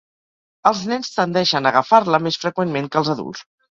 Els 0.69 0.79
nens 0.91 1.11
tendeixen 1.17 1.67
a 1.67 1.73
agafar-la 1.73 2.23
més 2.29 2.41
freqüentment 2.47 2.89
que 2.97 3.03
els 3.03 3.13
adults. 3.17 3.45